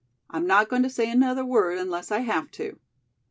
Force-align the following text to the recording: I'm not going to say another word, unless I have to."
I'm 0.31 0.47
not 0.47 0.67
going 0.67 0.81
to 0.81 0.89
say 0.89 1.11
another 1.11 1.45
word, 1.45 1.77
unless 1.77 2.11
I 2.11 2.21
have 2.21 2.49
to." 2.53 2.79